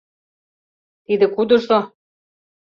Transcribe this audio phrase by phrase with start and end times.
[1.05, 1.79] Тиде кудыжо?